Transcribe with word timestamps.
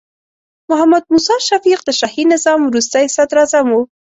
محمد 0.69 1.03
موسی 1.11 1.35
شفیق 1.47 1.79
د 1.85 1.89
شاهي 1.99 2.23
نظام 2.33 2.59
وروستې 2.65 3.05
صدراعظم 3.15 3.67
و. 3.73 3.77